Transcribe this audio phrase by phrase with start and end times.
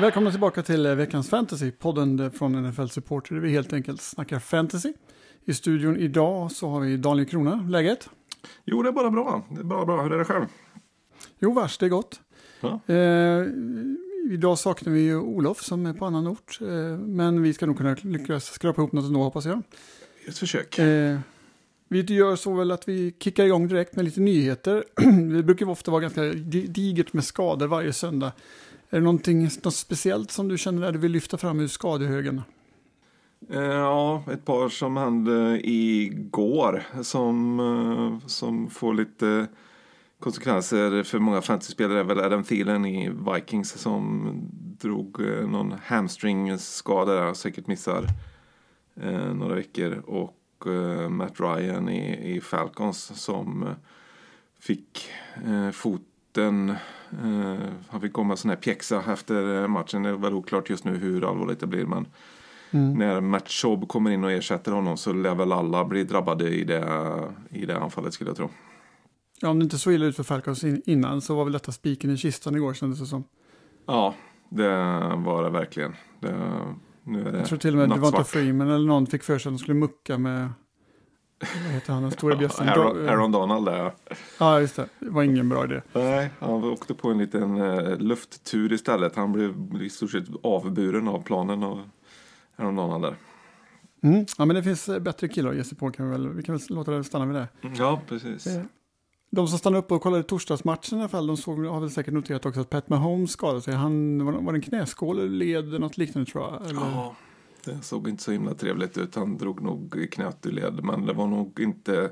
[0.00, 4.38] Välkomna tillbaka till eh, veckans fantasy, podden från NFL Supporter där vi helt enkelt snackar
[4.38, 4.92] fantasy.
[5.44, 8.08] I studion idag så har vi Daniel Krona, läget?
[8.64, 9.46] Jo, det är bara bra.
[9.50, 10.02] Det är bara bra.
[10.02, 10.44] Hur är det själv?
[11.38, 12.20] Jo, vars, det är gott.
[12.60, 12.80] Ja.
[12.94, 13.46] Eh,
[14.30, 16.66] idag saknar vi ju Olof som är på annan ort, eh,
[16.98, 19.62] men vi ska nog kunna lyckas skrapa ihop något ändå hoppas jag.
[20.28, 20.78] Ett försök.
[20.78, 21.18] Eh,
[21.88, 24.84] vi gör så väl att vi kickar igång direkt med lite nyheter.
[25.36, 28.32] det brukar ofta vara ganska di- digert med skador varje söndag.
[28.92, 32.42] Är det någonting något speciellt som du känner att du vill lyfta fram ur skadehögen?
[33.50, 39.46] Eh, ja, ett par som hände igår som, eh, som får lite
[40.20, 44.32] konsekvenser för många fantasyspelare är väl Adam Thielen i Vikings som
[44.80, 48.06] drog eh, någon hamstringskada där och säkert missar
[48.96, 53.74] eh, några veckor och eh, Matt Ryan i, i Falcons som
[54.60, 55.10] fick
[55.46, 55.70] eh,
[56.30, 56.70] foten
[57.10, 60.02] eh, han fick komma sån här pjäxa efter eh, matchen.
[60.02, 62.06] Det är väl oklart just nu hur allvarligt det blir men
[62.72, 66.64] när Matt Schaub kommer in och ersätter honom så lär väl alla bli drabbade i
[66.64, 66.84] det,
[67.50, 68.48] i det anfallet skulle jag tro.
[69.40, 71.72] Ja, om det inte så illa ut för Falcons in- innan så var väl detta
[71.72, 73.24] spiken i kistan igår kändes det som.
[73.86, 74.14] Ja,
[74.48, 74.68] det
[75.16, 75.94] var det verkligen.
[76.20, 76.34] Det,
[77.04, 78.26] nu är det Jag tror till och med nattsvart.
[78.26, 80.48] Freeman eller någon fick för sig att de skulle mucka med,
[81.40, 82.68] vad heter han, den stora bjässen?
[82.68, 83.92] Aaron, Aaron Donald där.
[84.38, 84.88] Ja, just det.
[84.98, 85.82] Det var ingen bra idé.
[85.92, 89.16] Nej, han åkte på en liten eh, lufttur istället.
[89.16, 91.88] Han blev i stort sett avburen av planen av
[92.56, 93.14] Aaron Donald där.
[94.02, 94.26] Mm.
[94.38, 95.90] Ja, men det finns eh, bättre killar att ge sig på.
[95.90, 97.48] Kan vi, väl, vi kan väl låta det stanna vid det.
[97.78, 98.46] Ja, precis.
[98.46, 98.62] Eh,
[99.30, 102.14] De som stannade upp och kollade torsdagsmatchen i alla fall, de såg, har väl säkert
[102.14, 103.74] noterat också att Pat Mahomes skadade sig.
[103.74, 106.70] Han, var, var det en knäskål eller led, något liknande tror jag?
[106.70, 106.80] Eller?
[106.80, 107.14] Ja,
[107.64, 109.14] det såg inte så himla trevligt ut.
[109.14, 112.10] Han drog nog knät ur led, men det var nog inte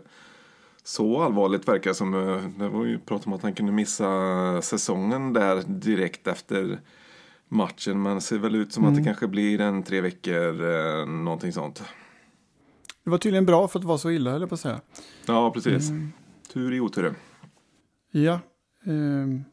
[0.85, 2.15] så allvarligt verkar som.
[2.15, 6.81] eh, Det var ju prat om att han kunde missa säsongen där direkt efter
[7.49, 8.03] matchen.
[8.03, 11.53] Men det ser väl ut som att det kanske blir en tre veckor, eh, någonting
[11.53, 11.83] sånt.
[13.05, 14.81] Det var tydligen bra för att vara så illa, eller på att säga.
[15.27, 15.91] Ja, precis.
[16.53, 17.15] Tur i otur.
[18.11, 18.41] Ja.
[18.87, 19.45] ehm,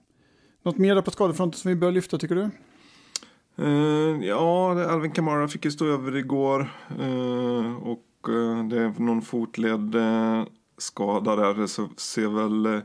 [0.64, 2.50] något mer på skadefronten som vi bör lyfta, tycker du?
[3.60, 6.70] Uh, ja, Alvin Kamara fick ju stå över igår.
[7.00, 9.96] Uh, och uh, det är någon fotled
[10.78, 11.54] skada där.
[11.54, 11.68] Det
[11.98, 12.82] ser väl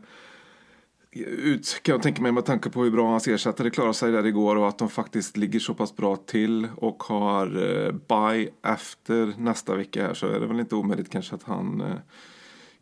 [1.13, 4.27] ut, kan jag tänka mig med tanke på hur bra hans ersättare klarade sig där
[4.27, 9.35] igår och att de faktiskt ligger så pass bra till och har eh, bye efter
[9.39, 11.99] nästa vecka här så är det väl inte omöjligt kanske att han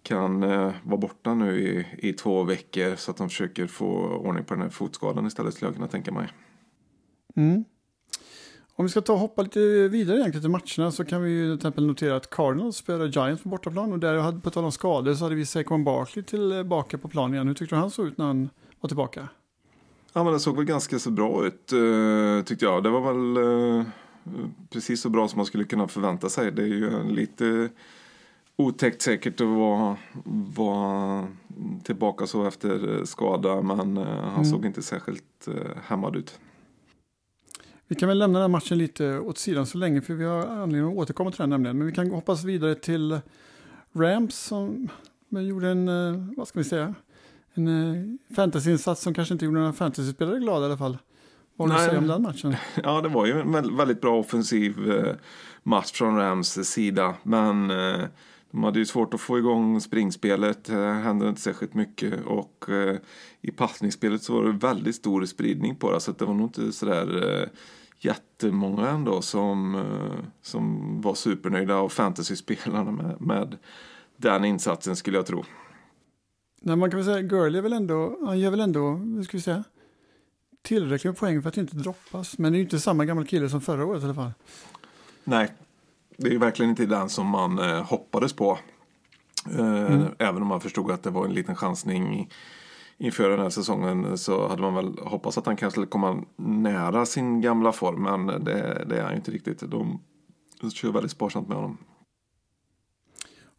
[0.03, 0.41] kan
[0.83, 4.63] vara borta nu i, i två veckor så att de försöker få ordning på den
[4.63, 6.29] här fotskadan istället skulle jag kunna tänka mig.
[7.37, 7.65] Mm.
[8.79, 11.47] Om vi ska ta och hoppa lite vidare egentligen till matcherna så kan vi ju
[11.47, 14.73] till exempel notera att Cardinals spelade Giants på bortaplan och där hade på tal om
[14.73, 17.47] skador så hade vi Saquon Barkley tillbaka på plan igen.
[17.49, 18.51] Hur tyckte du han såg ut när han
[18.81, 19.29] var tillbaka?
[20.13, 22.83] Ja, men det såg väl ganska så bra ut eh, tyckte jag.
[22.83, 23.37] Det var väl
[23.79, 23.87] eh,
[24.71, 26.53] precis så bra som man skulle kunna förvänta sig.
[26.53, 27.69] Det är ju lite
[28.57, 29.97] otäckt säkert att vara,
[30.57, 31.27] vara
[31.85, 34.45] tillbaka så efter skada, men eh, han Mm.
[34.45, 35.55] såg inte särskilt eh,
[35.87, 36.39] hämmad ut.
[37.91, 40.91] Vi kan väl lämna den matchen lite åt sidan så länge för vi har anledning
[40.93, 41.79] att återkomma till den nämligen.
[41.79, 43.21] Men vi kan hoppas vidare till
[43.93, 44.89] Rams som
[45.29, 46.95] gjorde en, eh, vad ska vi säga,
[47.55, 50.99] en eh, fantasyinsats som kanske inte gjorde några fantasyspelare glada i alla fall.
[51.57, 52.57] Vad har du att säga om den matchen?
[52.83, 55.15] Ja, det var ju en vä- väldigt bra offensiv eh,
[55.63, 57.15] match från Rams sida.
[57.23, 57.69] Men
[58.51, 60.65] de hade ju svårt att få igång springspelet.
[60.65, 62.15] Det hände inte särskilt mycket.
[62.27, 62.65] Och
[63.41, 66.01] i passningsspelet så var det väldigt stor spridning på det.
[66.01, 67.49] Så det var nog inte sådär
[67.99, 73.57] jättemånga ändå som, eh, som var supernöjda av fantasy-spelarna med, med
[74.17, 75.45] den insatsen skulle jag tro.
[76.61, 79.37] Nej, man kan väl säga Gurley är väl ändå, han gör väl ändå, hur ska
[79.37, 79.65] vi säga,
[80.63, 82.39] tillräckligt med poäng för att inte droppas.
[82.39, 84.33] Men det är ju inte samma gammal kille som förra året i alla fall.
[85.25, 85.53] Nej,
[86.17, 88.59] det är verkligen inte den som man eh, hoppades på.
[89.59, 92.31] Eh, Även om man förstod att det var en liten chansning
[92.99, 97.07] inför den här säsongen så hade man väl hoppats att han kanske skulle komma nära
[97.07, 98.03] sin gamla form.
[98.03, 99.61] Men det, det är han ju inte riktigt.
[99.61, 100.01] De
[100.75, 101.79] kör väldigt sparsamt med honom.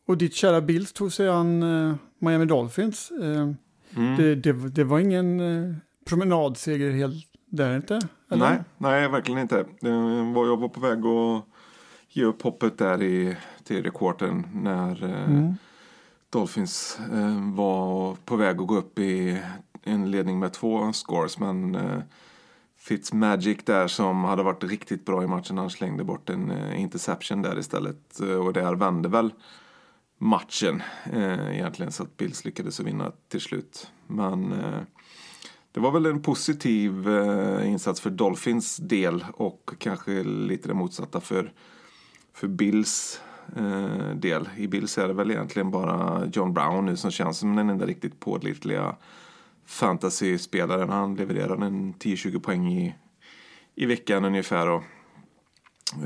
[0.07, 3.11] Och ditt kära Bills tog sig an eh, Miami Dolphins.
[3.11, 3.51] Eh,
[3.95, 4.17] Mm.
[4.17, 5.75] det, det, det var ingen eh,
[6.05, 7.99] promenadseger helt där inte?
[8.31, 8.49] eller?
[8.49, 9.65] Nej, nej, verkligen inte.
[9.81, 11.43] Jag var på väg att
[12.09, 13.37] ge upp hoppet där i
[13.67, 15.53] tredje kvarten när Mm.
[16.29, 19.41] Dolphins eh, var på väg att gå upp i
[19.83, 21.99] en ledning med två scores men eh,
[22.77, 25.57] Fitzmagic där som hade varit riktigt bra i matchen.
[25.57, 28.19] Han slängde bort en eh, interception där istället.
[28.19, 29.33] Eh, och där vände väl
[30.17, 30.81] matchen
[31.13, 33.91] eh, egentligen så att Bills lyckades vinna till slut.
[34.07, 34.81] Men eh,
[35.71, 41.21] det var väl en positiv eh, insats för Dolphins del och kanske lite det motsatta
[41.21, 41.53] för,
[42.33, 43.21] för Bills
[43.57, 44.49] eh, del.
[44.57, 47.85] I Bills är det väl egentligen bara John Brown nu som känns som den enda
[47.85, 48.95] riktigt pålitliga
[49.65, 50.89] fantasyspelaren.
[50.89, 52.95] Han levererar en 10-20 poäng i,
[53.75, 54.69] i veckan ungefär.
[54.69, 54.83] Och,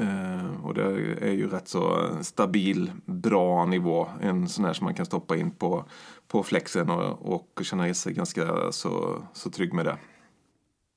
[0.02, 0.84] eh, och det
[1.22, 4.08] är ju rätt så stabil, bra nivå.
[4.22, 5.86] En sån här som man kan stoppa in på,
[6.28, 9.98] på flexen och, och känna sig ganska så, så trygg med det.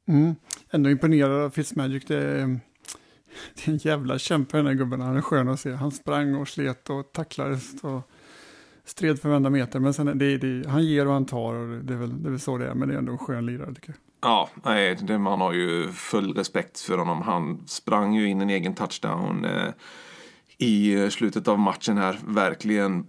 [0.09, 0.35] Mm.
[0.71, 2.05] Ändå imponerad av Fitzmagic.
[2.05, 2.59] Det
[3.55, 5.01] det är en jävla kämpe den här gubben.
[5.01, 5.73] Han är skön att se.
[5.73, 7.83] Han sprang och slet och tacklades.
[7.83, 8.11] Och
[8.85, 9.81] stred för varenda meter.
[9.81, 12.31] Men sen det, det, han ger och han tar och det är, väl, det är
[12.31, 12.75] väl så det är.
[12.75, 13.97] Men det är ändå en skön lirare tycker jag.
[14.31, 17.23] Ja, nej, det, man har ju full respekt för honom.
[17.23, 19.73] Han sprang ju in en egen touchdown eh,
[20.59, 22.19] i eh, slutet av matchen här.
[22.27, 23.07] Verkligen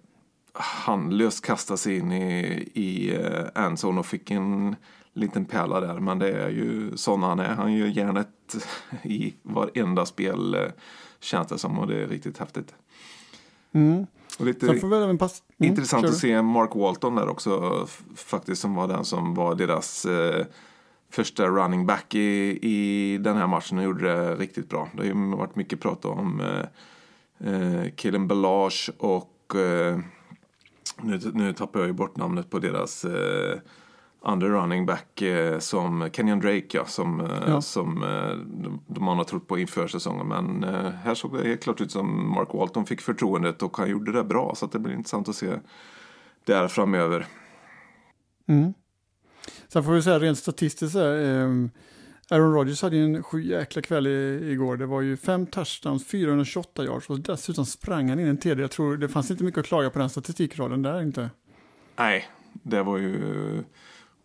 [0.60, 4.76] handlöst kastade sig in i, i eh, endzone och fick en
[5.14, 6.00] liten pärla där.
[6.00, 7.56] Men det är ju sån han är.
[7.56, 8.56] Han gör järnet
[9.04, 10.62] i varenda spel eh,
[11.20, 12.74] känns det som och det är riktigt häftigt.
[13.72, 14.06] Mm.
[14.40, 14.66] Och lite.
[15.60, 20.06] Mm, intressant att se Mark Walton där också faktiskt som var den som var deras
[20.06, 20.46] eh,
[21.10, 24.90] första running back i, i den här matchen och gjorde det riktigt bra.
[24.94, 30.00] Det har ju varit mycket prat om eh, eh, killen Belage och eh,
[31.02, 33.58] nu, nu tappar jag ju bort namnet på deras eh,
[34.22, 37.62] andra running back eh, som Kenyon Drake ja, som, eh, Ja.
[37.62, 40.28] som eh, de, de har trott på inför säsongen.
[40.28, 43.90] Men eh, här såg det helt klart ut som Mark Walton fick förtroendet och han
[43.90, 45.54] gjorde det bra så att det blir intressant att se
[46.46, 47.26] där framöver.
[48.48, 48.74] Mm.
[49.68, 51.50] Sen får vi säga rent statistiskt så här, eh,
[52.32, 54.78] Aaron Rodgers hade ju en sju jäkla kväll i, igår.
[54.78, 58.62] Det var ju fem touchdowns, 428 yards och dessutom sprang han in en TD.
[58.62, 61.30] Jag tror det fanns inte mycket att klaga på den statistikraden där inte.
[61.96, 63.64] Nej, det var ju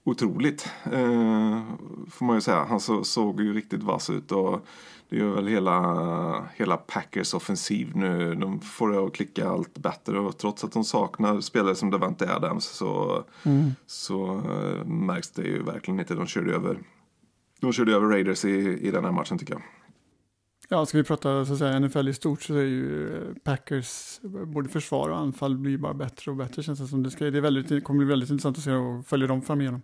[0.05, 1.63] otroligt eh,
[2.11, 2.65] får man ju säga.
[2.65, 4.67] Han så, såg ju riktigt vass ut och
[5.09, 8.35] det gör väl hela, hela Packers offensiv nu.
[8.35, 12.35] De får det att klicka allt bättre och trots att de saknar spelare som Davante
[12.35, 13.25] Adams så,
[13.87, 16.15] så eh, märks det ju verkligen inte.
[16.15, 16.79] De körde över,
[17.63, 19.63] de körde över Raiders i, i den här matchen tycker jag.
[20.69, 24.21] Ja, ska vi prata så att säga, NFL i stort så är ju eh, Packers,
[24.47, 27.03] både försvar och anfall blir bara bättre och bättre känns det som.
[27.03, 29.61] Det, ska, det, är väldigt, kommer bli väldigt intressant att se och följa dem fram
[29.61, 29.83] igenom.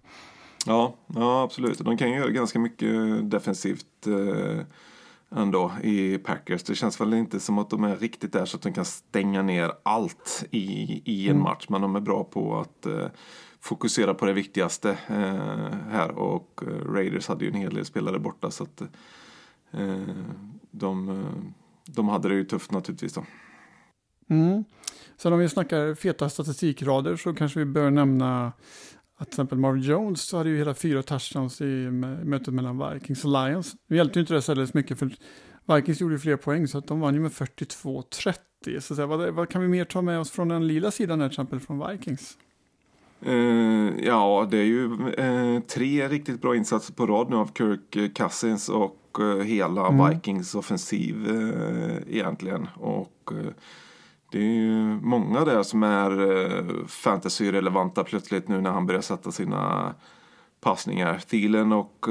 [0.66, 1.78] Ja, ja absolut.
[1.78, 2.90] De kan ju göra ganska mycket
[3.30, 4.60] defensivt eh,
[5.38, 6.62] ändå i Packers.
[6.62, 9.42] Det känns väl inte som att de är riktigt där så att de kan stänga
[9.42, 11.66] ner allt i, i en match.
[11.68, 13.06] Men de är bra på att eh,
[13.60, 16.10] fokusera på det viktigaste eh, här.
[16.10, 18.80] Och eh, Raiders hade ju en hel del spelare borta så att
[19.70, 19.98] eh,
[20.70, 21.52] de, eh,
[21.86, 23.24] de hade det ju tufft naturligtvis då.
[24.30, 24.64] Mm.
[25.16, 28.52] Sen om vi snackar feta statistikrader så kanske vi bör nämna
[29.16, 31.90] att till exempel Marvin Jones hade ju hela fyra touchdowns i
[32.24, 33.76] mötet mellan Vikings och Lions.
[33.86, 35.10] Nu hjälpte ju inte det särskilt mycket för
[35.74, 38.34] Vikings gjorde ju fler poäng så att de vann ju med 42-30.
[38.64, 41.20] Så att säga, vad, vad kan vi mer ta med oss från den lila sidan
[41.20, 42.38] här till exempel från Vikings?
[43.22, 48.16] Eh, ja, det är ju eh, tre riktigt bra insatser på rad nu av Kirk
[48.16, 50.10] Cousins och eh, hela Mm.
[50.10, 51.26] Vikings offensiv
[52.08, 52.68] egentligen.
[52.74, 53.30] Och
[54.32, 59.94] det är ju många där som är fantasy-relevanta plötsligt nu när han börjar sätta sina
[60.60, 61.18] passningar.
[61.18, 62.06] Thielen och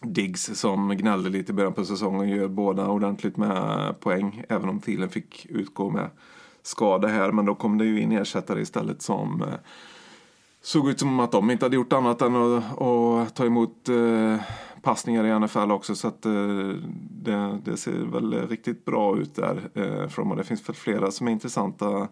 [0.00, 4.44] Diggs som gnällde lite i början på säsongen gör båda ordentligt med poäng.
[4.48, 6.10] Även om Thielen fick utgå med
[6.68, 7.32] skada här.
[7.32, 9.48] Men då kom det ju in ersättare istället som eh,
[10.62, 14.40] såg ut som att de inte hade gjort annat än att, att ta emot eh,
[14.82, 15.94] passningar i NFL också.
[15.94, 16.32] Så att eh,
[17.10, 20.30] det, det ser väl riktigt bra ut där eh, för dem.
[20.30, 22.08] Och det finns väl flera som är intressanta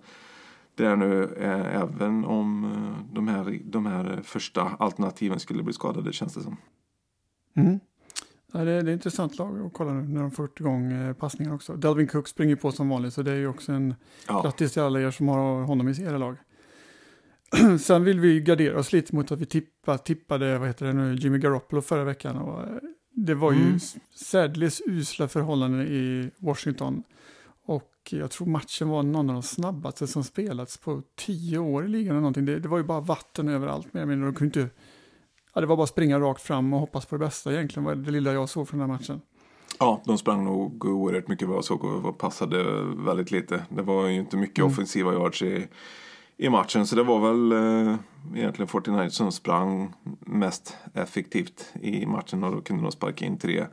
[0.75, 1.25] där nu.
[1.41, 6.43] Eh, även om eh, de, här, de här första alternativen skulle bli skadade känns det
[6.43, 6.57] som.
[7.57, 7.81] Mm.
[8.53, 11.13] Ja, det, är, det är intressant lag att kolla nu när de får igång eh,
[11.13, 11.77] passningar också.
[11.77, 13.95] Delvin Cook springer på som vanligt så det är ju också en
[14.29, 16.37] Ja, Grattis till alla er som har honom i era lag.
[17.81, 21.15] Sen vill vi gardera oss lite mot att vi tippa, tippade vad heter det nu,
[21.15, 22.37] Jimmy Garoppolo förra veckan.
[22.37, 22.77] Och eh,
[23.11, 23.79] det var ju Mm.
[24.15, 27.03] särdeles usla förhållanden i Washington.
[27.67, 31.89] Och jag tror matchen var någon av de snabbaste som spelats på tio år i
[31.89, 32.11] ligan.
[32.11, 32.45] Eller någonting.
[32.45, 33.87] Det, det var ju bara vatten överallt.
[33.93, 34.75] Men jag menar, de kunde inte,
[35.57, 37.85] ja, det var bara att springa rakt fram och hoppas på det bästa egentligen.
[37.85, 39.21] var det lilla jag såg från den här matchen.
[39.79, 43.63] Ja, de sprang nog oerhört mycket vad jag såg och passade väldigt lite.
[43.69, 45.69] Det var ju inte mycket offensiva yards i,
[46.37, 46.87] i matchen.
[46.87, 47.97] Så det var väl eh,
[48.35, 53.67] egentligen 49 som sprang mest effektivt i matchen och då kunde de sparka in tre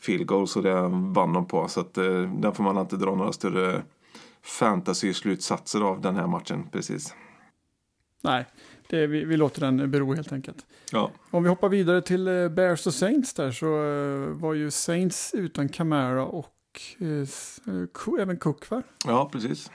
[0.00, 0.82] field goals och det
[1.14, 1.68] vann de på.
[1.68, 3.82] Så att, eh, där får man inte dra några större
[4.42, 7.14] fantasy-slutsatser av den här matchen precis.
[8.24, 8.46] Nej,
[8.88, 10.66] det, vi, vi låter den bero helt enkelt.
[10.92, 11.10] Ja.
[11.30, 15.34] Om vi hoppar vidare till eh, Bears och Saints där så eh, var ju Saints
[15.34, 16.54] utan Camara och
[16.98, 18.82] eh, även Cook va?
[19.06, 19.70] ja, precis.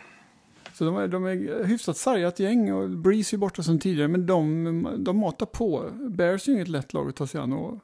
[0.73, 4.07] Så de är, de är hyfsat sargat gäng och Breeze är ju borta som tidigare
[4.07, 5.89] men de, de matar på.
[6.09, 7.79] Bears är ju inget lätt lag att ta sig an och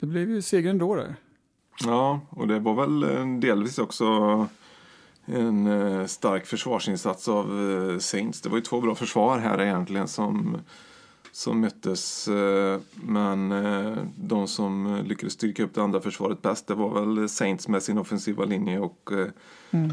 [0.00, 1.16] det blev ju seger ändå där.
[1.84, 3.00] Ja, och det var väl
[3.40, 4.04] delvis också
[5.32, 8.40] en eh, stark försvarsinsats av eh, Saints.
[8.40, 10.56] Det var ju två bra försvar här egentligen som,
[11.32, 12.28] som möttes.
[12.28, 13.48] eh, Men
[14.16, 17.98] de som lyckades styrka upp det andra försvaret bäst det var väl Saints med sin
[17.98, 19.26] offensiva linje och eh,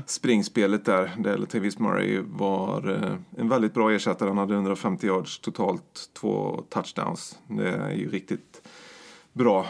[0.05, 1.15] springspelet där.
[1.19, 2.89] Där Latavius Murray var
[3.37, 4.29] en väldigt bra ersättare.
[4.29, 7.39] Han hade 150 yards totalt, två touchdowns.
[7.47, 8.67] Det är ju riktigt
[9.33, 9.65] bra.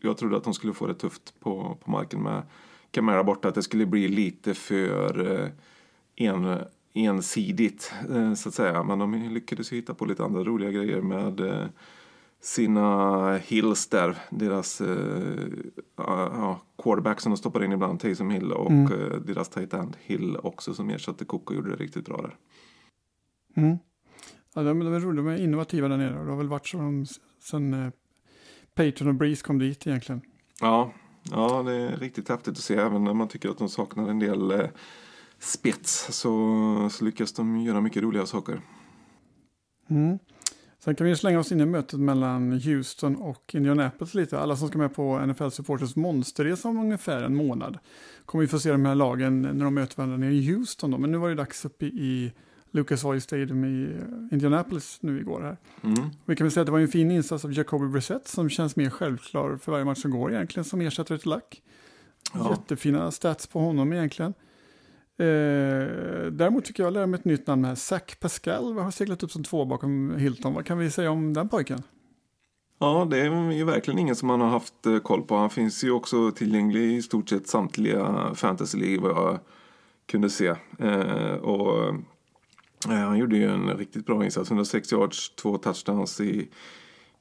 [0.00, 2.42] Jag trodde att de skulle få det tufft på, på marken med
[2.90, 3.48] Camara borta.
[3.48, 5.50] Att det skulle bli lite för eh,
[6.16, 6.58] en,
[6.92, 8.82] ensidigt eh, så att säga.
[8.82, 11.66] Men de lyckades hitta på lite andra roliga grejer med eh,
[12.40, 14.16] sina Hills där.
[14.30, 14.82] Deras
[15.96, 20.36] ja, quarterback som de stoppar in ibland, Taysom Hill och eh, deras tight end Hill
[20.36, 22.36] också som ersatte Cook och gjorde det riktigt bra där.
[23.56, 23.78] Mm.
[24.54, 26.66] Ja, de, de är roliga, de är innovativa där nere och det har väl varit
[26.66, 27.06] så de,
[27.40, 27.90] sen eh,
[28.74, 30.20] Peyton och Breeze kom dit egentligen.
[30.60, 30.92] Ja,
[31.30, 32.74] ja, det är riktigt häftigt att se.
[32.74, 34.68] Även när man tycker att de saknar en del eh,
[35.38, 38.60] spets så, så lyckas de göra mycket roliga saker.
[39.90, 40.18] Mm.
[40.84, 44.38] Sen kan vi slänga oss in i mötet mellan Houston och Indianapolis lite.
[44.38, 47.78] Alla som ska med på NFL Supporters monsterresa om ungefär en månad
[48.24, 50.90] kommer vi få se de här lagen när de möter varandra nere i Houston.
[50.90, 50.98] Då.
[50.98, 52.32] Men nu var det dags uppe i
[52.70, 55.56] Lucas Oil Stadium i eh, Indianapolis nu igår här.
[55.82, 56.10] Mm.
[56.24, 58.76] Vi kan väl säga att det var en fin insats av Jacoby Brissett som känns
[58.76, 61.62] mer självklar för varje match som går egentligen som ersättare till Lack.
[62.34, 62.50] Ja.
[62.50, 64.34] Jättefina stats på honom egentligen.
[65.18, 65.86] Eh,
[66.32, 67.74] däremot tycker jag lär mig ett nytt namn här.
[67.74, 70.54] Zach Pascal har seglat upp som två bakom Hilton.
[70.54, 71.82] Vad kan vi säga om den pojken?
[72.78, 75.36] Ja, det är ju verkligen ingen som man har haft eh, koll på.
[75.36, 79.38] Han finns ju också tillgänglig i stort sett samtliga fantasy vad jag
[80.06, 80.54] kunde se.
[80.78, 81.94] Eh, och
[82.88, 84.50] Eh, han gjorde ju en riktigt bra insats.
[84.50, 86.48] 160 yards, två touchdowns i,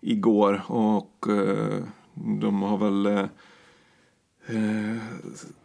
[0.02, 1.84] igår och eh,
[2.40, 3.26] de har väl eh,
[4.48, 4.98] eh,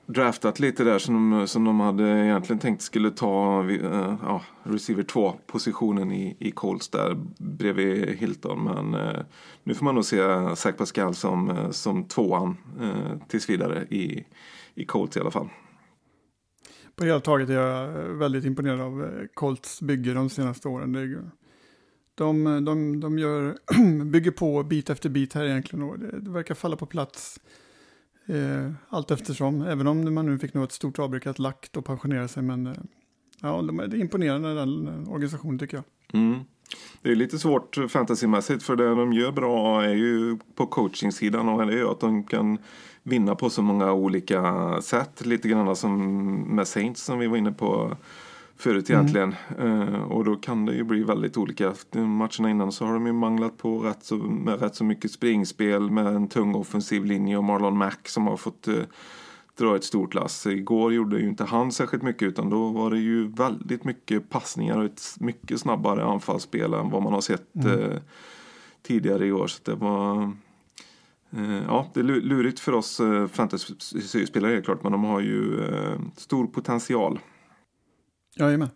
[0.06, 5.02] draftat lite där som de, som de hade egentligen tänkt skulle ta eh, ja, receiver
[5.02, 8.64] 2-positionen i, i Colts där bredvid Hilton.
[8.64, 9.20] Men eh,
[9.62, 10.18] nu får man nog se
[10.56, 14.24] Zach Pascal som, eh, som tvåan eh, tills vidare i,
[14.74, 15.48] i Colts i alla fall.
[16.96, 20.92] På hela taget är jag eh, väldigt imponerad av eh, Colts bygge de senaste åren.
[22.14, 23.56] De, de, de gör,
[24.04, 27.40] bygger på bit efter bit här egentligen och det, det verkar falla på plats
[28.26, 29.62] eh, allt eftersom.
[29.62, 32.42] Även om man nu fick något ett stort avbräck att Lack och pensionera sig.
[32.42, 32.74] Men eh,
[33.40, 35.84] ja, de, det är imponerande den eh, organisationen tycker jag.
[36.20, 36.44] Mm.
[37.02, 41.66] Det är lite svårt fantasymässigt för det de gör bra är ju på coachingsidan och
[41.66, 42.59] det är att de kan
[43.02, 45.26] vinna på så många olika sätt.
[45.26, 47.97] Lite grann som med Saints som vi var inne på
[48.56, 49.35] förut egentligen.
[49.59, 51.75] Eh, och då kan det ju bli väldigt olika.
[51.92, 55.90] Matcherna innan så har de ju manglat på rätt så, med rätt så mycket springspel
[55.90, 58.75] med en tung offensiv linje och Marlon Mack som har fått eh,
[59.56, 60.46] dra ett stort lass.
[60.46, 64.78] Igår gjorde ju inte han särskilt mycket utan då var det ju väldigt mycket passningar
[64.78, 67.99] och ett mycket snabbare anfallsspel än vad man har sett eh,
[68.82, 69.46] tidigare i år.
[69.46, 70.23] Så det var
[71.30, 75.20] eh, ja, det är lu- lurigt för oss eh, fantasy-spelare helt klart men de har
[75.20, 77.18] ju eh, stor potential.
[78.37, 78.68] Jajamän.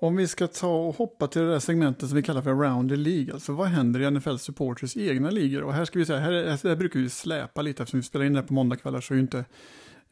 [0.00, 2.90] Om vi ska ta och hoppa till det där segmentet som vi kallar för Around
[2.90, 3.32] the League.
[3.34, 5.62] Alltså vad händer i NFL Supporters egna ligor?
[5.62, 8.24] Och här ska vi säga, här, är- här brukar vi släpa lite eftersom vi spelar
[8.24, 9.38] in det på måndagkvällar så är ju inte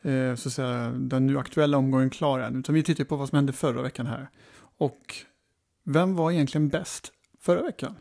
[0.03, 2.57] eh, så att säga, den nu aktuella omgången klar än.
[2.57, 4.29] Utan vi tittar på vad som hände förra veckan här.
[4.79, 5.15] Och
[5.85, 7.95] vem var egentligen bäst förra veckan?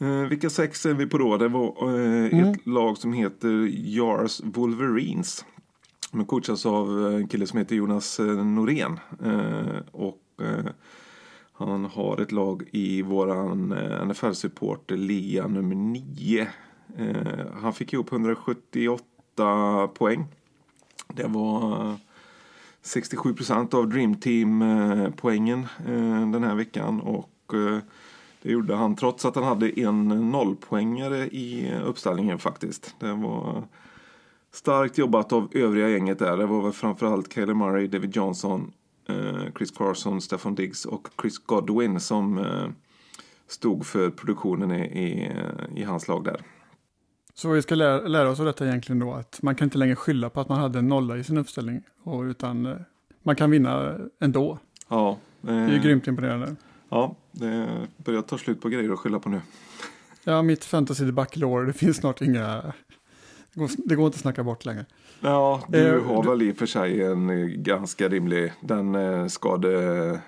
[0.00, 1.36] Eh, vilka sex är vi på då?
[1.36, 5.44] Det var eh, ett lag som heter Jars Wolverines.
[6.12, 8.98] De coachas av en kille som heter Jonas eh, Norén.
[9.24, 10.72] Eh, och eh,
[11.52, 16.48] han har ett lag i våran eh, NFL-supporter LIA nummer 9.
[16.96, 17.16] Eh,
[17.62, 20.26] han fick ihop 178 poäng.
[21.14, 21.96] Det var eh,
[22.82, 27.00] 67 procent av Dream Team-poängen eh, eh, den här veckan.
[27.00, 27.78] Och eh,
[28.42, 32.94] det gjorde han trots att han hade en nollpoängare i uppställningen faktiskt.
[32.98, 33.64] Det var
[34.52, 36.36] starkt jobbat av övriga gänget där.
[36.36, 38.72] Det var väl framförallt Caleb Murray, David Johnson,
[39.58, 42.68] Chris Carson, Stefan Diggs och Chris Godwin som eh,
[43.48, 45.32] stod för produktionen i, i,
[45.80, 46.40] i hans lag där.
[47.34, 49.96] Så vi ska lära, lära oss av detta egentligen då att man kan inte längre
[49.96, 52.76] skylla på att man hade en nolla i sin uppställning och, utan eh,
[53.22, 54.58] man kan vinna ändå.
[54.88, 56.56] Ja, Det är ju grymt imponerande.
[56.88, 59.40] Ja, det börjar ta slut på grejer att skylla på nu.
[60.24, 62.72] Ja, mitt fantasy debacle det finns snart inga...
[63.84, 64.84] Det går, inte att snacka bort längre.
[65.20, 68.52] Ja, du Eh, har du- väl i och för sig en eh, ganska rimlig...
[68.60, 70.20] Den eh, skade,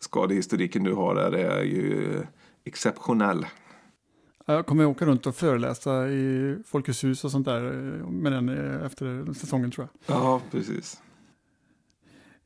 [0.00, 2.22] skadehistoriken du har där är ju
[2.64, 3.46] exceptionell.
[4.46, 8.48] Jag kommer åka runt och föreläsa i Folkets hus och sånt där eh, med den
[8.48, 10.16] eh, efter säsongen tror jag.
[10.16, 11.00] Ja, precis.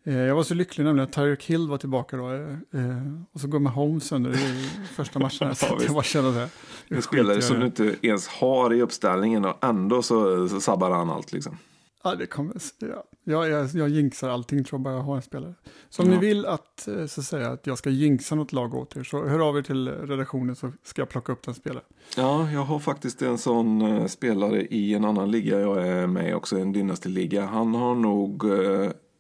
[0.09, 2.33] Eh, Jag var så lycklig nämligen att Tyreek Hill var tillbaka då.
[2.33, 5.55] eh, eh, Och så går man home sönder i första matchen.
[5.55, 6.49] så jag bara kände det.
[6.97, 11.11] En spelare som du inte ens har i uppställningen och ändå så, så sabbar han
[11.11, 11.59] allt liksom.
[12.05, 13.05] Ja, det kommer, ja.
[13.25, 15.55] Jag, jag, jag jinxar allting tror jag bara jag har en spelare.
[15.89, 16.15] Så om Ja.
[16.21, 19.49] ni vill att, så säga, att jag ska jinxa något lag åt er så hör
[19.49, 21.85] av er till redaktionen så ska jag plocka upp den spelaren.
[22.17, 26.35] Ja, jag har faktiskt en sån spelare i en annan liga jag är med i
[26.35, 27.47] också, en Dynasty-liga.
[27.47, 28.45] Han har nog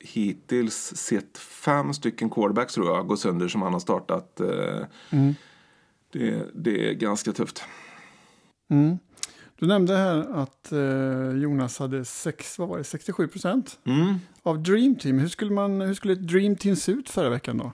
[0.00, 4.40] hittills sett fem stycken quarterbacks tror jag gå sönder som han har startat.
[4.40, 5.34] Eh, Mm.
[6.12, 7.62] det, det är ganska tufft.
[8.70, 8.98] Mm.
[9.58, 14.14] Du nämnde här att eh, Jonas hade sex, vad var det, 67 procent Mm.
[14.42, 15.18] av Dream Team.
[15.18, 17.72] Hur skulle, man, hur skulle ett Dream Team se ut förra veckan då?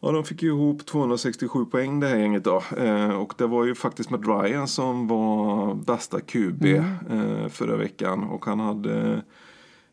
[0.00, 2.62] Ja, de fick ju ihop 267 poäng det här gänget då.
[2.76, 8.24] Eh, och det var ju faktiskt Matt Ryan som var bästa QB eh, förra veckan.
[8.24, 9.22] Och han hade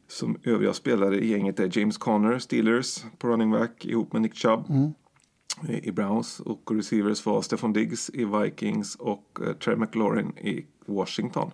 [0.08, 4.36] som övriga spelare i gänget är James Conner, Steelers på running back ihop med Nick
[4.36, 4.66] Chubb
[5.70, 6.40] i, i Browns.
[6.40, 11.52] Och receivers var Stefan Diggs i Vikings och eh, Trey McLaurin i Washington.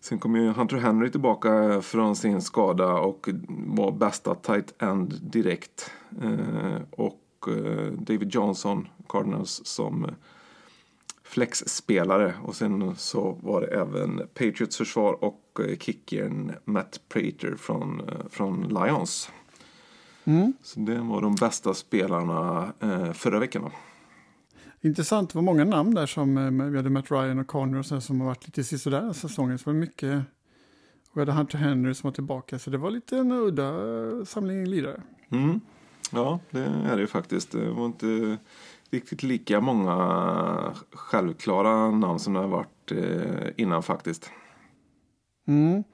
[0.00, 5.90] Sen kom ju Hunter Henry tillbaka från sin skada och var bästa tight end direkt.
[6.22, 10.06] Eh, och eh, David Johnson, Cardinals, som
[11.30, 12.34] flexspelare.
[12.42, 18.28] Och sen så var det även Patriots försvar och eh, kickern Matt Prater från, eh,
[18.30, 19.30] från Lions.
[20.24, 20.52] Mm.
[20.62, 23.62] Så det var de bästa spelarna eh, förra veckan.
[23.62, 23.72] Då.
[24.88, 28.00] Intressant, det var många namn där som vi hade Matt Ryan och Connor och sen
[28.00, 29.58] som har varit lite sisådär säsongen.
[29.58, 30.22] Så det var mycket,
[31.10, 32.58] och vi hade Hunter Henry som var tillbaka.
[32.58, 33.72] Så det var lite en udda
[34.24, 35.02] samling lirare.
[35.30, 35.60] Mm.
[36.12, 37.52] Ja, det är det ju faktiskt.
[37.52, 38.36] Det var inte
[38.90, 44.30] riktigt lika många självklara namn som det har varit eh, innan faktiskt.
[45.48, 45.84] Mm.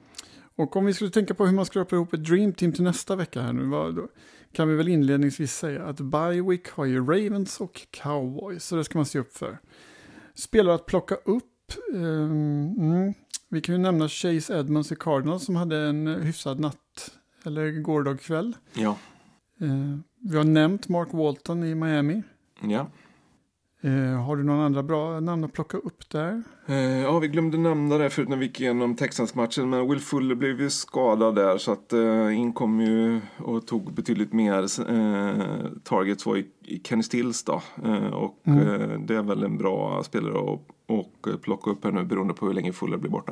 [0.55, 3.15] Och om vi skulle tänka på hur man skrapar ihop ett Dream Team till nästa
[3.15, 4.07] vecka här nu.
[4.51, 8.65] Kan vi väl inledningsvis säga att Bywick har ju Ravens och Cowboys.
[8.65, 9.59] Så det ska man se upp för.
[10.35, 11.71] Spelare att plocka upp.
[11.93, 13.13] ehm, mm.
[13.49, 17.11] Vi kan ju nämna Chase Edmonds i Cardinals som hade en eh, hyfsad natt.
[17.43, 18.55] Eller gårdag kväll.
[18.73, 18.97] Ja,
[19.61, 22.23] Eh, vi har nämnt Mark Walton i Miami.
[22.61, 22.87] Ja.
[23.81, 26.43] Eh, har du några andra bra namn att plocka upp där?
[26.65, 29.69] Eh, ja, vi glömde nämna det förut när vi gick igenom Texans-matchen.
[29.69, 33.93] Men Will Fuller blev ju skadad där så att eh, in kom ju och tog
[33.93, 37.61] betydligt mer eh, targets var i, Kenny Stills då.
[37.85, 38.59] Eh, och Mm.
[38.91, 42.45] eh, det är väl en bra spelare att och plocka upp här nu beroende på
[42.45, 43.31] hur länge Fuller blir borta.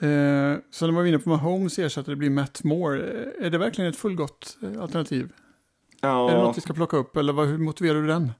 [0.00, 3.00] Eh, man var inne på Mahomes ersättare blir Matt Moore.
[3.38, 5.32] Eh, är det verkligen ett fullgott alternativ?
[6.04, 8.32] Ja, Är det något vi ska plocka upp eller hur motiverar du den?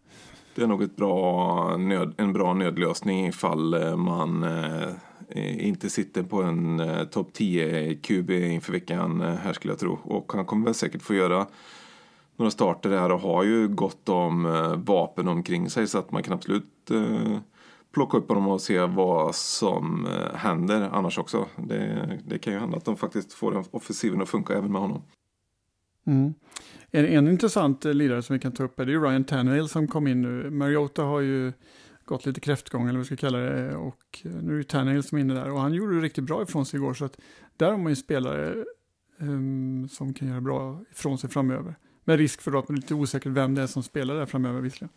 [0.54, 6.22] Det är nog ett bra nöd, en bra nödlösning ifall eh, man eh, inte sitter
[6.22, 9.98] på en eh, topp 10 QB inför veckan eh, här skulle jag tro.
[10.04, 11.46] Och han kommer väl säkert få göra
[12.36, 16.22] några starter här och har ju gott om eh, vapen omkring sig så att man
[16.22, 17.38] kan absolut eh,
[17.94, 21.46] plocka upp honom och se vad som eh, händer annars också.
[21.56, 24.80] Det, det kan ju hända att de faktiskt får den offensiven att funka även med
[24.80, 25.02] honom.
[26.04, 26.34] Mm.
[26.90, 29.68] En, en intressant eh, lirare som vi kan ta upp är det är Ryan Tannehill
[29.68, 30.50] som kom in nu.
[30.50, 31.52] Mariota har ju
[32.04, 34.64] gått lite kräftgång eller vad vi ska kalla det eh, och eh, nu är det
[34.64, 37.04] Tannehill som är inne där och han gjorde det riktigt bra ifrån sig igår så
[37.04, 37.20] att
[37.56, 38.64] där har man ju spelare
[39.18, 41.74] um, som kan göra bra ifrån sig framöver.
[42.04, 44.60] Med risk för att det är lite osäkert vem det är som spelar där framöver
[44.60, 44.92] visserligen.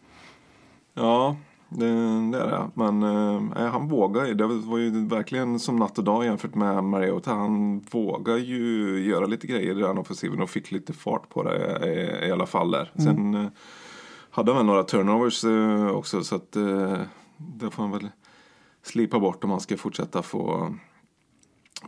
[0.94, 1.38] Ja,
[1.70, 1.86] det,
[2.32, 2.70] det är det.
[2.74, 4.34] Men eh, han vågar ju.
[4.34, 7.34] Det var ju verkligen som natt och dag jämfört med Mariota.
[7.34, 11.80] Han vågar ju göra lite grejer i den offensiven och fick lite fart på det
[11.86, 12.92] i, i alla fall där.
[12.96, 13.48] Sen eh,
[14.30, 16.98] hade han väl några turnovers eh, också så att eh,
[17.38, 18.10] det får han väl
[18.84, 20.76] slipa bort om han ska fortsätta få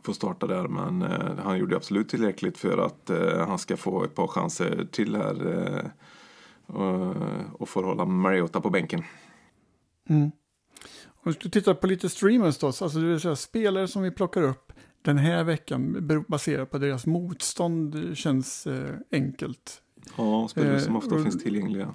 [0.04, 4.04] få starta där men eh, han gjorde absolut tillräckligt för att eh, han ska få
[4.04, 5.86] ett par chanser till här eh,
[6.76, 7.16] och,
[7.62, 9.04] och får hålla Mariota på bänken.
[10.10, 10.32] Mm.
[11.24, 14.41] Om du tittar på lite streamers då, alltså det vill säga spelare som vi plockar
[14.41, 19.82] upp den här veckan baserat på deras motstånd känns eh, enkelt.
[20.17, 21.93] Ja, spelare som Eh, ofta och- finns tillgängliga.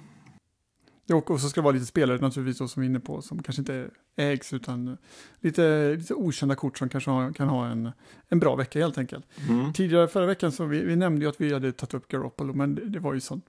[1.05, 2.99] Ja, Och och så ska det vara lite spelare naturligtvis då, som vi är inne
[2.99, 4.97] på som kanske inte ägs utan
[5.39, 7.91] lite, lite okända kort som kanske har, kan ha en,
[8.29, 9.25] en bra vecka helt enkelt.
[9.49, 9.73] Mm.
[9.73, 12.75] Tidigare förra veckan så vi, vi nämnde ju att vi hade tagit upp Garoppolo men
[12.75, 13.45] det, det var ju sånt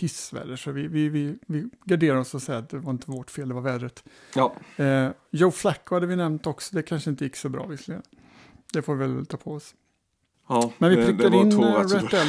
[0.00, 3.30] pissväder så vi, vi, vi, vi garderar oss och säger att det var inte vårt
[3.30, 4.04] fel, det var vädret.
[4.34, 8.02] Ja, Eh, Joe Flacco hade vi nämnt också, det kanske inte gick så bra visserligen.
[8.72, 9.74] Det får vi väl ta på oss.
[10.48, 12.26] ja Men vi det- det prickade var in eh, Rhett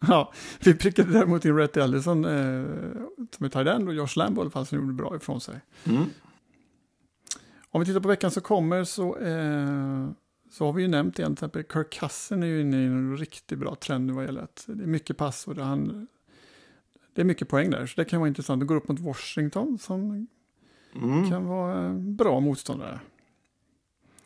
[0.00, 0.32] Ja,
[0.64, 2.64] vi prickade däremot in Rhett Ellison eh,
[3.36, 5.60] som är tight end och Josh Lambo i alla fall som gjorde bra ifrån sig.
[5.84, 6.04] Mm.
[7.70, 10.08] Om vi tittar på veckan som kommer så, eh,
[10.50, 13.16] så har vi ju nämnt igen, till exempel Kirk Cousin är ju inne i en
[13.16, 16.06] riktigt bra trend nu vad gäller att det är mycket pass och det, han,
[17.18, 17.86] det är mycket poäng där.
[17.86, 18.60] Så det kan vara intressant.
[18.60, 20.26] Det går upp mot Washington som
[20.94, 21.30] Mm.
[21.30, 23.00] kan vara en bra motståndare.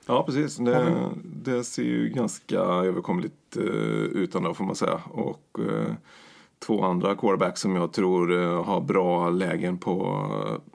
[0.07, 0.57] Ja, precis.
[0.57, 3.65] Det, det ser ju ganska överkomligt uh,
[4.05, 5.01] ut ändå får man säga.
[5.11, 5.95] Och eh,
[6.59, 10.27] två andra quarterbacks som jag tror eh, har bra lägen på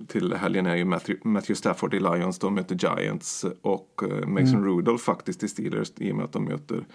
[0.07, 2.39] till helgen är ju Matthew, Matthew Stafford i Lions.
[2.39, 4.65] De möter Giants och uh, Mason Mm.
[4.65, 6.85] Rudolph faktiskt i Steelers i och med att de möter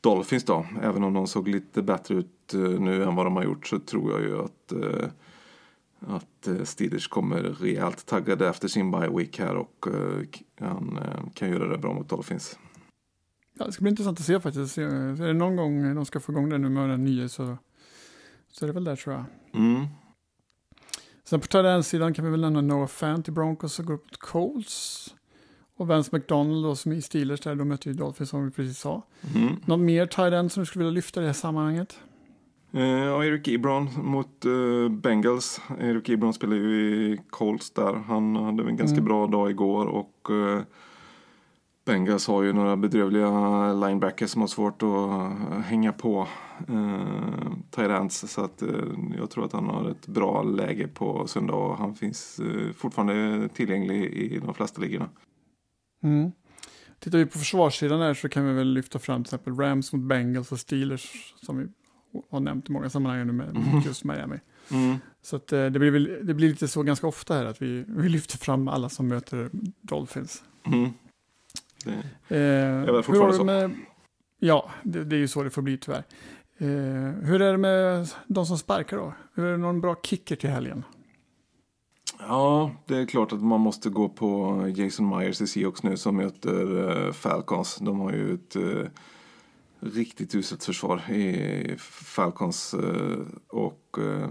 [0.00, 0.66] Dolphins då.
[0.82, 3.78] Även om de såg lite bättre ut eh, nu än vad de har gjort så
[3.78, 5.08] tror jag ju att eh,
[6.06, 10.24] att eh, Steelers kommer rejält taggade efter sin bye week här och eh,
[10.58, 10.98] kan,
[11.40, 12.58] eh, göra det bra mot Dolphins.
[13.58, 14.78] Ja, det ska bli intressant att se faktiskt.
[14.78, 17.56] Är det någon gång de ska få igång det nu med den nya så,
[18.52, 19.24] så är det väl där tror jag.
[19.54, 19.86] Mm.
[21.24, 24.16] Sen på sidan kan vi väl nämna Noah Fant i Broncos och går upp mot
[24.16, 25.14] Colts.
[25.76, 28.50] Och Vance McDonald då som är i Steelers där, de möter ju Dolphins som vi
[28.50, 29.02] precis sa.
[29.34, 29.56] Mm.
[29.64, 31.98] Någon mer tight end som du skulle vilja lyfta i det här sammanhanget?
[32.74, 35.60] Eh, ja, Eric Ebron mot eh, Bengals.
[35.80, 37.94] Eric Ebron spelar ju i Colts där.
[37.94, 39.04] Han hade en ganska Mm.
[39.04, 40.62] bra dag igår och eh,
[41.86, 46.26] Bengals har ju några bedrövliga linebackers som har svårt att eh, hänga på
[46.68, 48.32] eh, ends.
[48.32, 48.68] Så att, eh,
[49.18, 53.48] jag tror att han har ett bra läge på söndag och han finns eh, fortfarande
[53.48, 55.08] tillgänglig i de flesta ligorna.
[56.02, 56.32] Mm.
[56.98, 60.02] Tittar vi på försvarssidan där så kan vi väl lyfta fram till exempel Rams mot
[60.02, 61.66] Bengals och Steelers som vi
[62.30, 63.80] har nämnt i många sammanhang nu med Mhm.
[63.86, 64.36] just Miami.
[64.70, 64.96] Mm.
[65.22, 67.84] Så att, eh, det, blir väl, det blir lite så ganska ofta här att vi,
[67.88, 69.50] vi lyfter fram alla som möter
[69.80, 70.42] Dolphins.
[70.66, 70.90] Mm.
[71.84, 73.44] Det, Eh, väl fortfarande så.
[73.44, 73.70] med,
[74.38, 76.04] Ja, det, det är ju så det får bli tyvärr.
[76.58, 76.66] Eh,
[77.22, 79.12] hur är det med de som sparkar då?
[79.34, 80.84] Hur är det någon bra kicker till helgen?
[82.18, 86.16] Ja, det är klart att man måste gå på Jason Myers i Seahawks nu som
[86.16, 87.76] möter eh, Falcons.
[87.80, 88.56] De har ju ett
[89.84, 93.18] riktigt uselt försvar i Falcons eh,
[93.48, 94.30] och eh,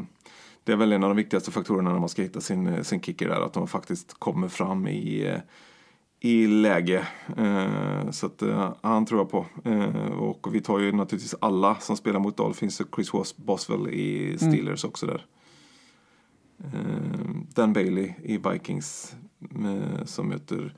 [0.64, 3.02] det är väl en av de viktigaste faktorerna när man ska hitta sin, eh, sin
[3.02, 5.38] kicker där, att de faktiskt kommer fram i,
[6.20, 7.08] i läge.
[8.12, 8.44] Så att
[8.82, 9.46] han tror jag på.
[10.20, 14.38] Och vi tar ju naturligtvis alla som spelar mot Dolphins och Chris Bos- Boswell i
[14.38, 15.26] Steelers också där.
[17.54, 19.16] Dan Bailey i Vikings
[20.06, 20.76] som möter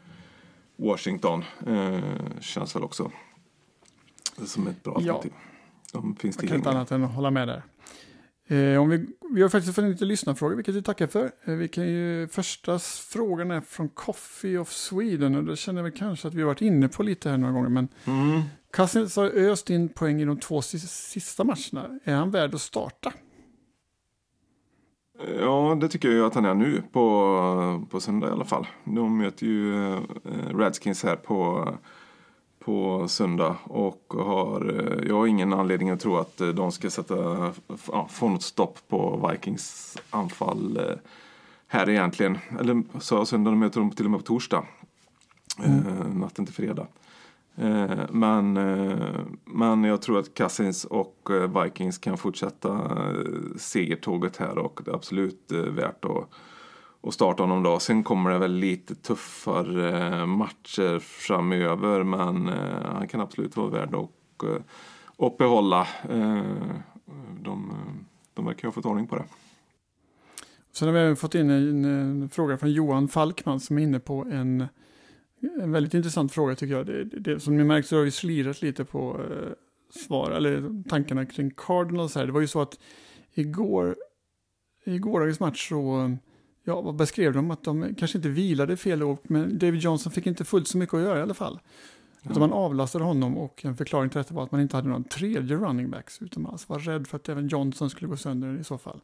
[0.76, 1.44] Washington
[2.40, 3.12] känns väl också
[4.46, 5.14] som ett bra Ja.
[5.14, 5.32] alternativ.
[5.94, 7.64] De finns Jag kan inte annat än att hålla med där.
[8.48, 11.32] Eh, om vi, vi har faktiskt fått lite lyssnarfrågor, vilket vi tackar för.
[11.44, 15.92] Eh, vi kan ju, första frågan är från Coffee of Sweden och det känner väl
[15.92, 17.70] kanske att vi har varit inne på lite här några gånger.
[17.70, 18.42] Men Mm.
[18.74, 22.00] Cousins har öst in poäng i de två sis- sista matcherna.
[22.04, 23.14] Är han värd att starta?
[25.40, 28.68] Ja, det tycker jag att han är nu på, på söndag i alla fall.
[28.84, 30.00] De möter ju eh,
[30.58, 31.70] Redskins här på,
[32.66, 36.90] på söndag och har, eh, jag har ingen anledning att tro att eh, de ska
[36.90, 37.16] sätta,
[37.88, 40.96] ja, få något stopp på Vikings anfall eh,
[41.68, 42.38] här egentligen.
[42.60, 44.66] Eller så söndag, de möter de till och med på torsdag.
[45.64, 46.88] Eh, natten till fredag.
[47.56, 51.30] Eh, men, eh, men jag tror att Cousins och
[51.64, 53.00] Vikings kan fortsätta
[53.58, 56.30] segertåget här och det är absolut värt att,
[57.06, 57.80] och starta honom då.
[57.80, 63.70] Sen kommer det väl lite tuffare eh, matcher framöver men eh, han kan absolut vara
[63.70, 64.62] värd att, uppehålla.
[65.18, 65.88] att behålla.
[66.10, 66.44] Eh,
[67.40, 67.74] de,
[68.34, 69.24] de verkar ha fått ordning på det.
[70.72, 74.00] Sen har vi även fått in en, en fråga från Johan Falkman som är inne
[74.00, 74.68] på en,
[75.62, 76.86] en väldigt intressant fråga tycker jag.
[76.86, 79.52] Det, det, det, som ni märkt så har vi slirat lite på eh,
[80.06, 82.26] svar, eller tankarna kring Cardinals här.
[82.26, 82.80] Det var ju så att
[83.34, 83.96] igår,
[84.86, 86.18] i gårdagens match så,
[86.66, 87.52] ja vad beskrev de?
[87.52, 90.94] Att de kanske inte vilade fel år, men David Johnson fick inte fullt så mycket
[90.94, 91.60] att göra i alla fall.
[92.30, 95.04] Utan man avlastade honom och en förklaring till detta var att man inte hade någon
[95.04, 96.22] tredje running backs.
[96.22, 99.02] Utan man alltså var rädd för att även Johnson skulle gå sönder i så fall.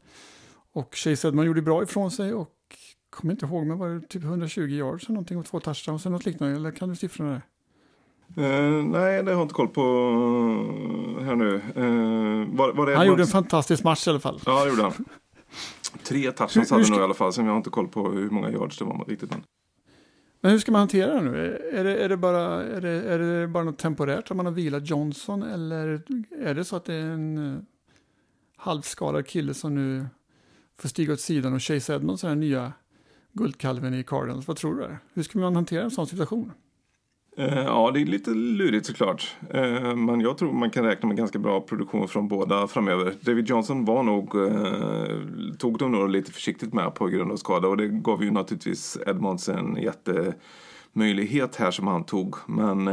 [0.72, 2.50] Och Chase Edman gjorde bra ifrån sig och
[3.10, 6.12] kommer inte ihåg, men var det typ 120 yards eller någonting och två touchdowns eller
[6.12, 6.56] något liknande?
[6.56, 7.42] Eller kan du siffrorna där?
[8.36, 9.80] Eh, nej, det har jag inte koll på
[11.18, 11.54] eh, här nu.
[11.54, 14.40] Eh, var, var Han gjorde en fantastisk match i alla fall.
[14.46, 15.04] Ja, det gjorde han.
[16.02, 17.32] Tre touchdowns hade ska- nog i alla fall.
[17.32, 19.30] Sen jag har inte koll på hur många yards det var riktigt.
[19.30, 19.42] Men.
[20.40, 21.56] Men hur ska man hantera det nu?
[21.72, 24.52] Är det, är det, bara, är det, är det bara något temporärt att man har
[24.52, 26.02] vilat Johnson eller
[26.40, 27.60] är det så att det är en eh,
[28.56, 30.06] halvskadad kille som nu
[30.78, 32.72] får stiga åt sidan och Chase Edmonds är den nya
[33.32, 34.48] guldkalven i Cardinals?
[34.48, 34.96] Vad tror du?
[35.14, 36.52] Hur ska man hantera en sån situation?
[37.36, 39.36] Eh, ja, det är lite lurigt såklart.
[39.50, 43.14] Eh, men jag tror man kan räkna med ganska bra produktion från båda framöver.
[43.20, 47.68] David Johnson var nog, eh, tog de nog lite försiktigt med på grund av skada
[47.68, 52.36] och det gav ju naturligtvis Edmonds en jättemöjlighet här som han tog.
[52.46, 52.90] Men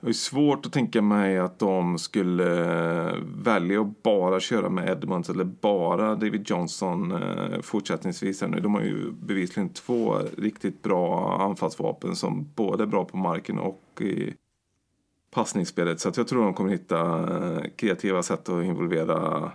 [0.00, 2.64] jag det är svårt att tänka mig att de skulle
[3.08, 8.40] eh, välja att bara köra med Edmonds eller bara David Johnson eh, fortsättningsvis.
[8.40, 8.60] Här nu.
[8.60, 13.82] De har ju bevisligen två riktigt bra anfallsvapen som både är bra på marken och
[14.00, 14.34] i
[15.30, 16.00] passningsspelet.
[16.00, 19.52] Så att jag tror de kommer hitta eh, kreativa sätt att involvera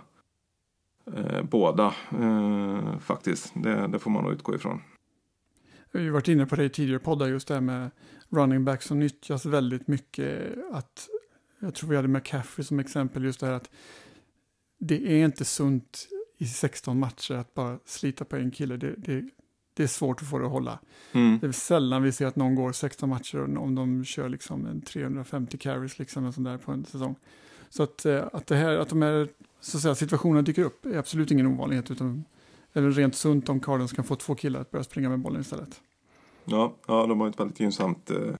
[1.42, 1.94] båda
[3.00, 3.52] faktiskt.
[3.54, 4.80] Det, det får man nog utgå ifrån.
[5.94, 7.90] Vi har ju varit inne på det i tidigare poddar, just det här med
[8.28, 10.54] running back som nyttjas väldigt mycket.
[10.72, 11.08] Att,
[11.60, 13.70] jag tror vi hade McCaffrey som exempel, just det här att
[14.78, 18.76] det är inte sunt i 16 matcher att bara slita på en kille.
[18.76, 19.24] Det, det,
[19.74, 20.78] det är svårt att få det att hålla.
[21.12, 21.38] Mm.
[21.38, 24.80] Det är sällan vi ser att någon går 16 matcher om de kör liksom en
[24.80, 27.16] 350 carries liksom en sån där på en säsong.
[27.68, 29.28] Så att, eh, att, det här, att de här
[29.60, 32.24] så att säga, situationerna dyker upp är absolut ingen ovanlighet utan
[32.74, 35.80] eller rent sunt om Cardinals kan få två killar att börja springa med bollen istället.
[36.44, 38.34] Ja, ja, de har ett väldigt gynnsamt eh,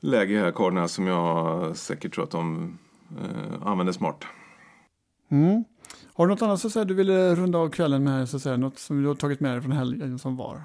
[0.00, 2.78] läge här, Cardinals, som jag säkert tror att de
[3.18, 4.24] eh, använder smart.
[5.28, 5.64] Mm.
[6.14, 8.42] Har du något annat så att säga, du ville runda av kvällen med, så att
[8.42, 10.62] säga, något som du har tagit med dig från helgen som var?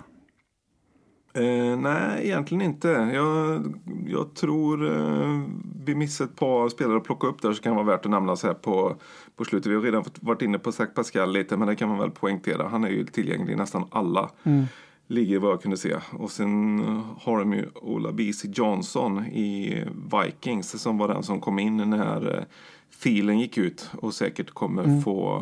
[1.33, 2.87] Eh, nej, egentligen inte.
[3.13, 3.63] Jag,
[4.07, 5.41] jag tror eh,
[5.85, 8.35] vi missade ett par spelare att plocka upp där som kan vara värt att nämna
[8.35, 8.95] så här på,
[9.35, 9.71] på slutet.
[9.71, 12.11] Vi har redan fått, varit inne på Zach Pascal lite, men det kan man väl
[12.11, 12.67] poängtera.
[12.67, 14.65] Han är ju tillgänglig i nästan alla Mm.
[15.07, 15.95] ligger vad jag kunde se.
[16.11, 16.79] Och sen
[17.21, 18.47] har de ju Ola B.C.
[18.53, 19.83] Johnson i
[20.23, 22.43] Vikings som var den som kom in när eh,
[22.89, 25.01] filen gick ut och säkert kommer Mm.
[25.01, 25.41] få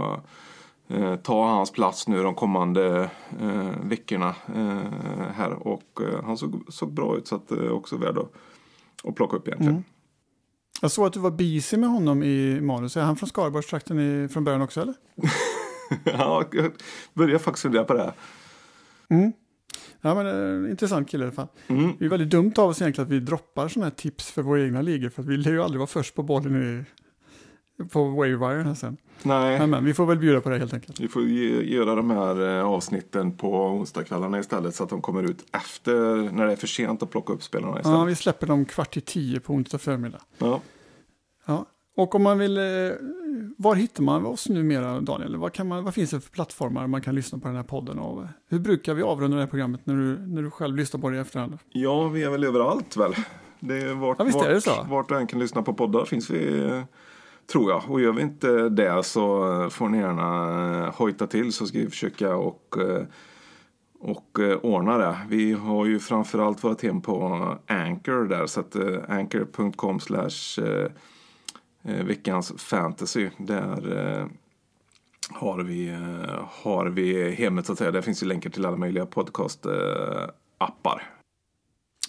[0.89, 5.67] eh, ta hans plats nu de kommande eh, veckorna eh, här.
[5.67, 8.33] Och eh, han såg, såg bra ut så att det är också värd att,
[9.03, 9.73] att plocka upp egentligen.
[9.73, 9.83] Mm.
[10.81, 12.97] Jag såg att du var busy med honom i manus.
[12.97, 14.93] Är han från Skaraborgstrakten från början också eller?
[16.03, 16.71] ja, jag
[17.13, 18.03] börjar faktiskt fundera på det.
[18.03, 18.13] här.
[19.09, 19.31] Mm.
[20.01, 20.27] Ja, men
[20.65, 21.47] eh, intressant kille i alla fall.
[21.67, 21.91] Mm.
[21.99, 24.63] Det är väldigt dumt av oss egentligen att vi droppar sådana här tips för våra
[24.63, 25.09] egna ligor.
[25.09, 26.83] För att vi lär ju aldrig vara först på bollen i,
[27.91, 28.97] på wavewire sen.
[29.23, 29.59] Nej.
[29.59, 30.99] Men, men vi får väl bjuda på det helt enkelt.
[30.99, 35.45] Vi får göra de här eh, avsnitten på onsdagskvällarna istället så att de kommer ut
[35.51, 38.07] efter när det är för sent att plocka upp spelarna Ja, istället.
[38.07, 40.19] vi släpper dem kvart i tio på onsdag förmiddag.
[40.37, 40.61] Ja.
[41.45, 41.65] Ja.
[41.97, 42.63] Och om man vill, eh,
[43.57, 45.35] var hittar man oss numera Daniel?
[45.37, 47.99] Vad, kan man, vad finns det för plattformar man kan lyssna på den här podden?
[47.99, 51.09] Och hur brukar vi avrunda det här programmet när du, när du själv lyssnar på
[51.09, 51.57] det i efterhand?
[51.69, 53.13] ja, vi är väl överallt väl.
[53.59, 54.85] Det är vart, Ja, visst är vart, det så.
[54.89, 56.81] vart du än kan lyssna på poddar finns vi, eh,
[57.51, 57.83] tror jag.
[57.87, 61.89] Och gör vi inte det så får ni gärna eh, hojta till så ska vi
[61.89, 63.03] försöka och, eh,
[63.99, 65.17] och eh, ordna det.
[65.29, 68.75] Vi har ju framförallt vårt hem på Anchor där så att
[69.09, 70.61] anchor.com slash
[71.81, 73.29] veckans fantasy.
[73.37, 74.29] Där
[75.29, 75.97] har vi,
[76.49, 77.91] har vi hemmet så att säga.
[77.91, 81.18] Där finns ju länkar till alla möjliga podcast-appar.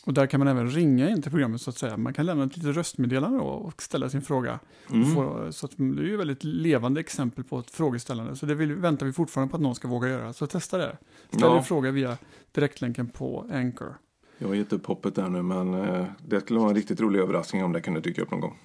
[0.04, 1.96] Och där kan man även ringa in till programmet så att säga.
[1.96, 4.58] Man kan lämna ett litet röstmeddelande och ställa sin fråga.
[4.90, 5.14] Mm.
[5.14, 8.36] Få, så att det är ju väldigt levande exempel på ett frågeställande.
[8.36, 10.32] Så det vill, väntar vi fortfarande på att någon ska våga göra.
[10.32, 10.96] Så testa det.
[11.28, 11.58] Ställ Ja.
[11.58, 12.18] en fråga via
[12.52, 13.94] direktlänken på Anchor.
[14.38, 17.20] Jag har gett upp hoppet där nu men eh, det skulle vara en riktigt rolig
[17.20, 18.58] överraskning om det kunde dyka upp någon gång.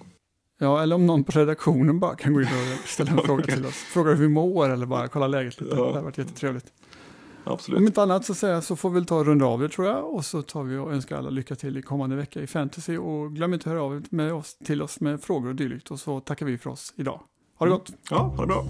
[0.58, 2.46] Ja, eller om någon på redaktionen bara kan gå in
[2.82, 3.74] och ställa en fråga till oss.
[3.74, 5.74] Fråga hur vi mår eller bara kolla läget lite.
[5.76, 5.86] Ja.
[5.86, 6.72] Det har varit jättetrevligt.
[7.46, 7.78] Absolut.
[7.78, 9.86] Om inte annat så, säga, så får vi väl ta och runda av det tror
[9.86, 10.14] jag.
[10.14, 12.98] Och så tar vi och önskar alla lycka till i kommande vecka i fantasy.
[12.98, 15.90] Och glöm inte att höra av med oss, till oss med frågor och dylikt.
[15.90, 17.20] Och så tackar vi för oss idag.
[17.58, 17.92] Ha det gott!
[18.10, 18.64] Ja, ha det bra.